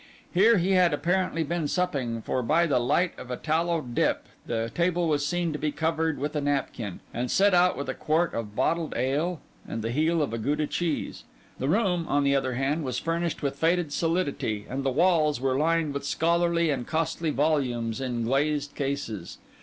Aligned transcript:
Here 0.33 0.57
he 0.57 0.71
had 0.71 0.95
apparently 0.95 1.43
been 1.43 1.67
supping; 1.67 2.23
for 2.23 2.41
by 2.41 2.65
the 2.65 2.79
light 2.79 3.11
of 3.19 3.29
a 3.29 3.37
tallow 3.37 3.81
dip 3.81 4.25
the 4.47 4.71
table 4.73 5.07
was 5.07 5.23
seen 5.23 5.53
to 5.53 5.59
be 5.59 5.71
covered 5.71 6.17
with 6.17 6.35
a 6.35 6.41
napkin, 6.41 7.01
and 7.13 7.29
set 7.29 7.53
out 7.53 7.77
with 7.77 7.87
a 7.87 7.93
quart 7.93 8.33
of 8.33 8.55
bottled 8.55 8.95
ale 8.97 9.41
and 9.67 9.83
the 9.83 9.91
heel 9.91 10.23
of 10.23 10.33
a 10.33 10.39
Gouda 10.39 10.65
cheese. 10.65 11.23
The 11.59 11.69
room, 11.69 12.07
on 12.09 12.23
the 12.23 12.35
other 12.35 12.55
hand, 12.55 12.83
was 12.83 12.97
furnished 12.97 13.43
with 13.43 13.57
faded 13.59 13.93
solidity, 13.93 14.65
and 14.67 14.83
the 14.83 14.89
walls 14.89 15.39
were 15.39 15.55
lined 15.55 15.93
with 15.93 16.03
scholarly 16.03 16.71
and 16.71 16.87
costly 16.87 17.29
volumes 17.29 18.01
in 18.01 18.23
glazed 18.23 18.73
cases. 18.73 19.37